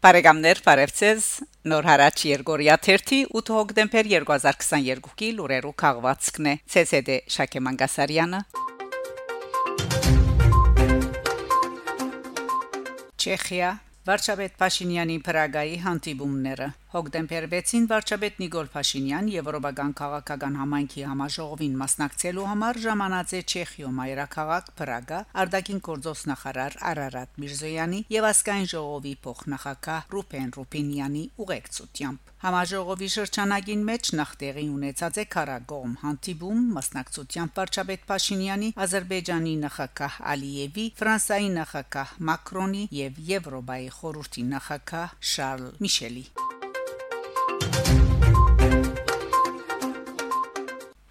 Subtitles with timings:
[0.00, 1.24] Բարեկամներ, բարևձեզ։
[1.68, 8.40] Նոր հարաճ Երգորիա 1-ի 8 հոկտեմբեր 2022-ի լուրերով քաղվածքն է ՑՍԴ Շակե Մանգասարյանը։
[13.20, 13.74] Չեխիա
[14.08, 22.80] Վարչապետ Փաշինյանի Պրագայի հանդիպումները Հոկտեմբեր 6-ին վարչապետ Նիկոլ Փաշինյան Եվրոպական քաղաքական համայնքի համաժողովին մասնակցելու համար
[22.84, 30.50] ժամանած է Չեխիո մայրաքաղաք Պրագա Արդակին գործոս նախարար Արարատ Միրզոյանի եւ ասկայն ժողովի փոխնախագահ Ռուպեն
[30.58, 40.20] Ռուպինյանի ուղեկցությամբ Համաժողովի շրջանագին մեջ նախտեղի ունեցած է Կարագոմ հանդիպում մասնակցությամբ վարչապետ Փաշինյանի Ադրբեջանի նախագահ
[40.34, 46.49] Ալիևի Ֆրանսիայի նախագահ Մակրոնի եւ Եվրոպայի խորհրդի նախագահ Շարլ Միշելի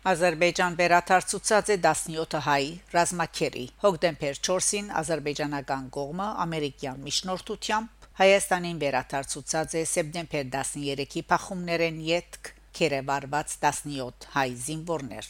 [0.09, 9.83] Ադրբեջան վերաթարցուցած է 17 հայ ռազմակերի հոկտեմբեր 4-ին ադրբեջանական կողմը ամերիկյան միջնորդությամբ Հայաստանին վերաթարցուցած է
[9.91, 15.29] սեպտեմբեր 13-ի փախումներեն յետք կերեվարված 17 հայ զինվորներ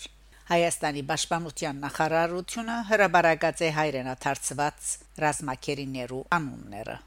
[0.53, 4.94] Հայաստանի պաշտպանության նախարարությունը հրաբարացած է հայրենաթարցված
[5.25, 6.97] ռազմակերիներու անունները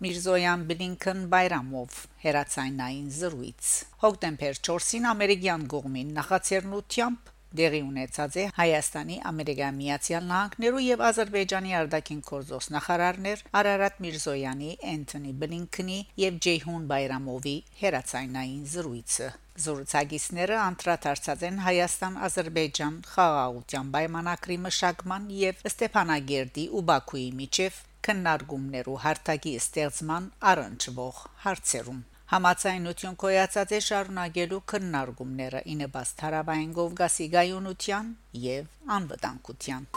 [0.00, 3.72] Միրզոյան Բլինքեն Բայրամով հերացանային զրույց
[4.04, 7.28] հոկտեմբեր 4-ին ամերիկյան գողմին նախաձեռնությամբ
[7.60, 15.34] դեղի ունեցած է Հայաստանի Ամերիկայի Միացյալ Նահանգներու եւ Ադրբեջանի արտաքին գործոս նախարարներ Արարատ Միրզոյանի, Անթոնի
[15.42, 26.68] Բլինքենի եւ Ջեյհուն Բայրամովի հերացանային զրույցը Զորցագիսները անդրադարձած են Հայաստան-Ադրբեջան խաղաղության պայմանագրի մշակման եւ Ստեփանագերդի
[26.70, 36.74] ու Բաքուի միջև քննարկումներու հարթակի ստեղծման առնչվող հարցերում Համացայնություն կոյացած է շարունակելու քննարկումները ինեբաստ հարավային
[36.78, 38.12] Կովկասի գայունության
[38.44, 39.88] եւ անվտանգության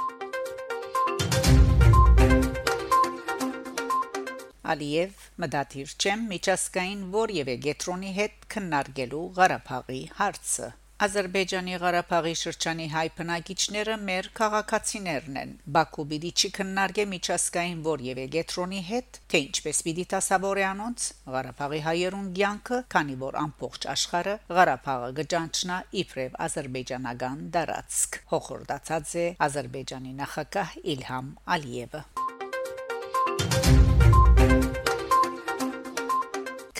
[4.73, 10.69] Ալիև մդաթիր չեմ միջազգային որևէ գետրոնի հետ քննարկելու Ղարաբաղի հարցը
[11.01, 19.19] Ադրբեջանի Ղարաբաղի շրջանի հայ բնակիչները մեր քաղաքացիներն են։ Բաքու պիտի չքննարկե միջազգային որևէ գետրոնի հետ,
[19.33, 26.37] թե ինչպես պիտի տասավորի անոնց Ղարաբաղի հայերուն ցանկը, քանի որ ամբողջ աշխարհը Ղարաբաղը գճանչնա իբրև
[26.47, 32.22] ադրբեջանական դարածք։ Հոխորդացած է Ադրբեջանի նախագահ Իլհամ Ալիևը։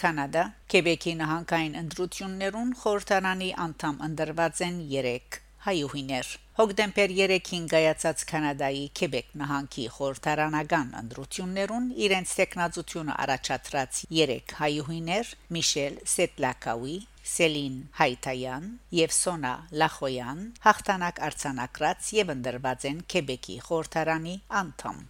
[0.04, 0.44] Կանադա
[0.74, 9.86] Քեբեկի նահանգային ընտրություններուն խորհրդարանի անդամ ընդրված են 3 հայուհիներ Հոկտեմբեր 3-ին գայացած Կանադայի Քեբեկ նահանգի
[9.94, 16.96] խորհրդարանական ընտրություններուն իրենց տեխնազությունը առաջացրած 3 հայուհիներ Միշել Սետլակավի
[17.34, 18.66] Սելին Հայթայան
[19.00, 19.54] եւ Սոնա
[19.84, 25.00] Լախոյան հաղթանակ արձանագրած եւ ընդրված են Քեբեկի խորհրդարանի անդամ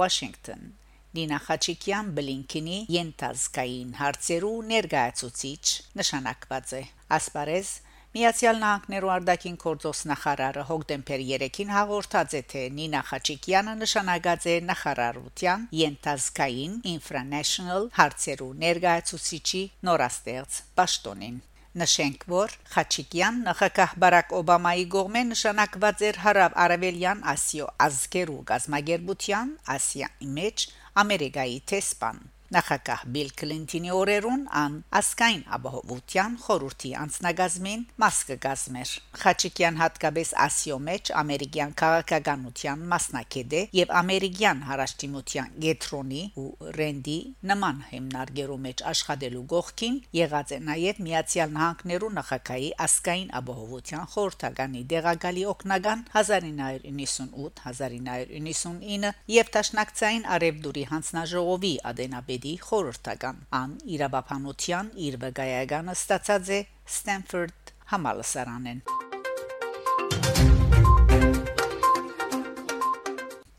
[0.00, 0.70] Washington
[1.18, 5.62] Նինա Խաչիկյան Բլինքինի յենտազկային հարցերու ներկայացուցիչ
[6.00, 6.82] նշանակված է
[7.16, 7.72] ասպարեզ
[8.10, 15.68] Միացյալ Նահանգներու արտաքին գործոս նախարարը հոկտեմբեր 3-ին հաղորդած է թե Նինա Խաչիկյանը նշանակած է նախարարության
[15.80, 21.38] յենտազկային Infranational հարցերու ներկայացուցիչի նորաստեղծ պաշտոնին
[21.78, 30.64] Նշենք, որ Խաչիկյան նախագահ Բարակ Օբամայի կողմէ նշանակված էր հարավ-արևելյան Ասիո ազգերու գազագերբության Ասիայի մեջ
[31.04, 32.18] Ամերիկայի տեսփան
[32.50, 41.10] Նախագահ Բիլ Քլինտոնի օրերուն ան ասկայն ապահովության խորհրդի անձնագազմին մաս կգազմեր։ Խաչիկյան հատկապես Ասիո մեջ
[41.20, 46.48] ամերիկյան քաղաքականության մասնակետ է եւ ամերիկյան հարաշտիմության գետրոնի ու
[46.80, 47.14] ռենդի
[47.52, 55.46] նման հիմնարկերու մեջ աշխատելու գողքին եղած է նաեւ Միացյալ Նահանգներու նախագահի ասկայն ապահովության խորհրդականի դեղագալի
[55.54, 66.60] օկնական 1998-1999 եւ Տաշնակցային Արևդուրի հանձնաժողովի ադենաբեդ Ֆրեդի խորհրդական ան իրավաբանության իր վկայականը ստացած է
[66.88, 68.78] Ստենֆորդ համալսարանեն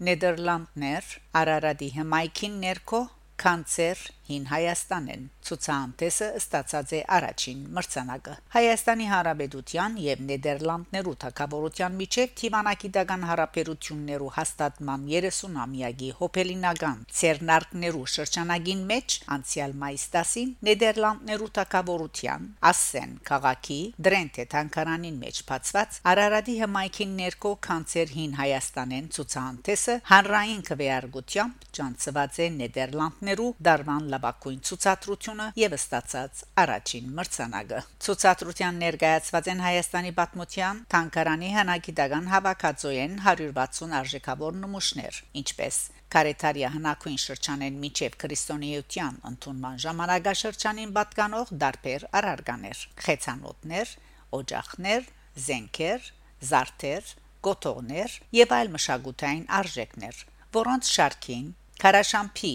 [0.08, 1.12] Նեդերլանդներ
[1.44, 3.04] Արարատի հմայքին ներքո
[3.46, 4.02] կանցեր
[4.32, 14.30] հին Հայաստանեն ցուցանտեսը ստացած է առաջին մրցանակը Հայաստանի Հանրապետության եւ Նեդերլանդներու թակավորության միջև թիմանակիտական հարաբերություններու
[14.38, 25.20] հաստատման 30-ամյակի հոփելինական ցերնարկներու շրջանագին մեջ անցյալ մայիս 10-ին Նեդերլանդներու թակավորության Ասեն քաղաքի Դրենթե թանկարանին
[25.26, 34.10] մեջ բացված Արարատի հմայքին ներկո կանցեր հին Հայաստանեն ցուցանտեսը հանրային քվեարկությամբ ճանցված է Նեդերլանդներու դարման
[34.22, 43.96] ամենալավակույն ցուցադրությունը եւ ստացած առաջին մրցանակը ցուցադրության ներկայացված են Հայաստանի պատմության Թանկարանի հնագիտական հավաքածոյեն 160
[44.02, 45.80] արժեքավոր նմուշներ ինչպես
[46.12, 53.96] Կարետարիա հնակույն շրջանեն միջև քրիստոնեության ընդունման ժամանակաշրջանին պատկանող դարբեր արարգաներ խեցանոթներ
[54.42, 55.08] օջախներ
[55.48, 56.12] զենքեր
[56.52, 57.16] զարդեր
[57.48, 60.26] գոտորներ եւ այլ մշակութային արժեքներ
[60.62, 61.48] որոնց շարքին
[61.82, 62.52] Կարաշամփի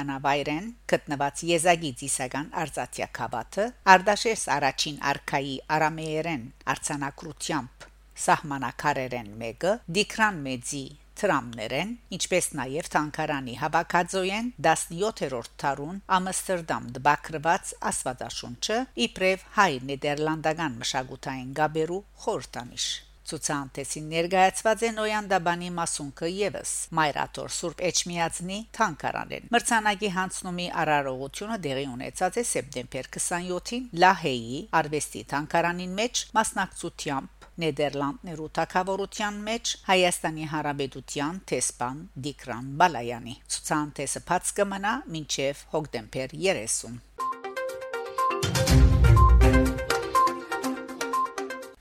[0.00, 3.64] Հանավայրեն գտնված Եզագի Ծիսական Արծաթյա քաբաթը
[3.94, 7.86] Արտաշես առաջին արքայի արամեերեն արցանակրությամբ
[8.24, 10.82] սահմանակարերեն մեկը Դիկրան մեծի
[11.20, 22.02] տրամներեն ինչպես նաև Թանկարանի հավաքածոյեն 17-րդ տարուն Ամստերդամ դբակրված Աստվածաշունչը իբրև հայ նեդերլանդական մշակութային գաբերու
[22.24, 22.88] խորտանիշ
[23.30, 32.40] Ցուցանտեսին ներկայացված է Նոյանդաբանի մասունքը եւս Մայրաթոր Սուրբ Էջմիածնի Թանկարանեն Մրցանակի հանձնումի արարողությունը դեղի ունեցած
[32.40, 42.70] է սեպտեմբեր 27-ին Լահեի Արվեստի Թանկարանին մեջ մասնակցությամբ Նեդերլանդներու թակավորության մեջ Հայաստանի Հանրապետության տեսփան Դիկրան
[42.80, 47.00] Բալայանի ցուցանտեսը բաց կմնա մինչև հոկտեմբեր 30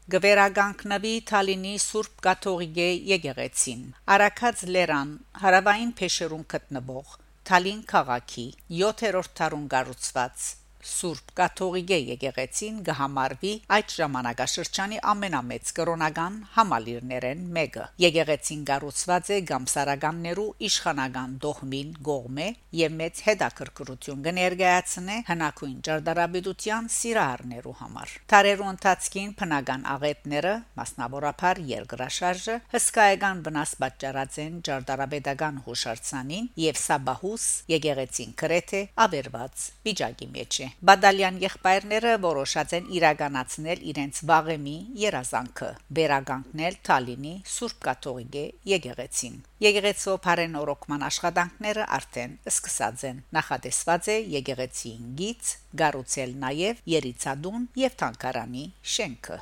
[0.10, 3.82] գվերագանքնվի Թալինի Սուրբ Կաթողիկե եկեղեցին
[4.16, 5.12] Արաքած Լերան
[5.42, 7.12] հարավային Փեշերուն գտնվող
[7.50, 8.46] Թալին քաղաքի
[8.80, 10.48] 7-րդ դարուն կառուցված
[10.80, 21.34] Սուրբ Կաթողիկե եկեղեցին գահամարվի այդ ժամանակաշրջանի ամենամեծ կրոնական համալիրներեն մեկը։ Եկեղեցին կառուցված է գամսարականներու իշխանական
[21.46, 22.48] դողմին գողմե
[22.80, 33.44] եւ մեծ հետաքրքրություն կներկայացնե հնակույն ջարդարաբիդության սիրահարներու համար։ Տարերու ընթացքին բնական աղետները, մասնավորապես երկրաշարժը, հսկայական
[33.50, 42.14] վնաս պատճառած են ջարդարաբեդական հուշարձանին եւ Սաբահուս եկեղեցին գրեթե ավերված վիճակի մեջ է։ Բադալյան եղբայրները
[42.24, 45.70] որոշած են իրականացնել իրենց վաղեմի երազանքը՝
[46.00, 49.38] վերագանկնել Թալինի Սուրբ Կաթողիկե եկեղեցին։
[49.68, 58.04] Եկեղեցու բարեն օրոքման աշխատանքները արդեն սկսած են։ Նախատեսված է եկեղեցին գից գառուցել նաև Երիցադուն եւ
[58.04, 59.42] Թանկարանի շենքը։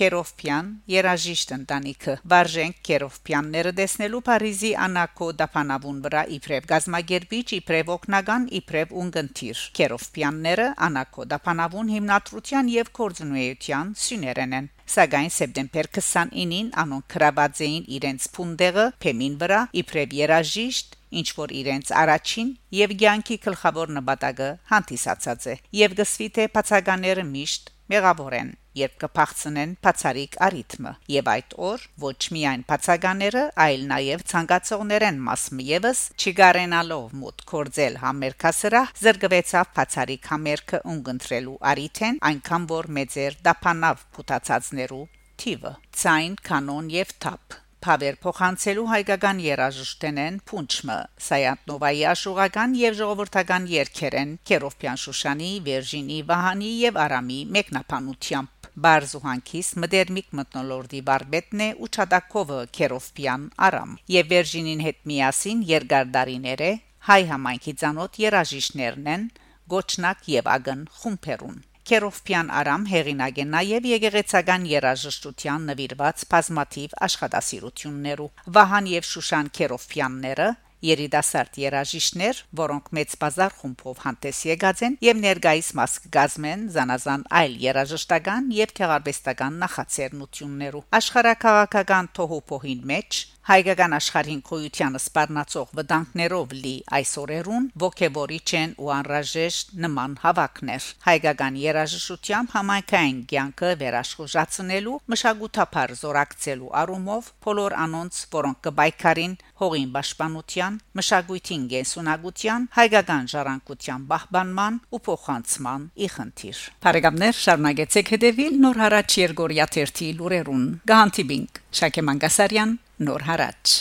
[0.00, 8.94] Կերովփյան երաժիշտ ընտանիքը Վարժենք Կերովփյանները տեսնելու Փարիզի Անակո դափանավուն վրա իբրև գազագերբիչ իբրև օկնական իբրև
[9.02, 17.84] ունգընտիր Կերովփյանները Անակո դափանավուն հիմնադրության եւ կորձունեության սյուներեն են Սակայն սեպտեմբեր 29-ին անոնք գրաված էին
[18.00, 22.50] իրենց փունդեղը Փեմին վրա իբրև երաժիշտ ինչ որ իրենց առաջին
[22.80, 29.72] եւ ցանկի գլխավոր նպատակը հանդիսացած է եւ գսվի թե բացականները միշտ մեղավոր են երբ կփախցնեն
[29.84, 37.42] բացարիք արիթմը եւ այդ օր ոչ միայն բացականները այլ նաեւ ցանկացողներեն մասը եւս չգարենալով մոտ
[37.50, 45.02] կորձել համերկասրահ զրկվեցավ բացարիք համերկը ունգընտրելու արիթեն այնքան որ մեծեր դափանավ փութացածներու
[45.40, 45.74] թիվը
[46.04, 50.96] ցայն կանոն եւ թափ Փավեր փոխանցելու հայկական երաժշտենեն Փունչմը
[51.26, 61.00] Սայանտնովայի աշուղական եւ ժողովրդական երգերեն Քերովփյան Շուշանի, Վերժինի, Վահանի եւ Արամի մեկնաբանությամբ Բարզուհանքիս մդերմիկ մտնոլորդի
[61.08, 66.70] Բարբետնե ու Չադակովը Քերովփյան Արամ եւ Վերժինին հետ միասին երկարդարիները
[67.08, 69.26] հայ համայնքի ցանոթ երաժիշտներն են
[69.74, 71.58] Գոչնակ եւ Ագն Խումփերուն
[71.90, 80.48] Քերովփյան Արամ հեղինակ է նաև եգեգեցական երաժշտության նվիրված բազմաթիվ աշխատասիրություններով Վահան եւ Շուշան Քերովփյանները
[80.84, 87.58] երիտասարդ երաժիշտներ, որոնք մեծ բազար խումբով հանդես եկած են եւ ներգայիս մաս կգազմեն զանազան այլ
[87.64, 93.20] երաժշտական եւ քեղարվեստական նախաձեռնություններով աշխարհակաղակական թոհոփոհին մեջ
[93.50, 102.54] հայկական աշխարհին քույությանը սպառնացող վտանգներով լի այսօրերուն ողքեվորիչ են ու անրաժեշտ նման հավաքներ հայկական երաժշտությամբ
[102.54, 113.26] համայնքային կյանքը վերաշխուժացնելու մշակութապար զորակցելու առումով բոլոր անոնց որոնք կբայքարին հողին պաշտպանության մշակույթին գենսունակության հայկական
[113.34, 120.64] ժառանգության պահպանման ու փոխանցման իխնդիր Փարեգամներ շարունակեցեք հետևել նոր հարաճ Երգորիա 1 լուրերուն
[120.94, 123.74] գանտիբինգ Շակե Մանգասարյան նոր հարաճ